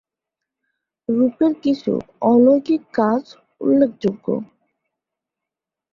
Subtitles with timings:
[1.09, 1.91] রূপের কিছু
[2.21, 3.23] অলৌকিক কাজ
[3.61, 4.25] উল্লেখযোগ্য।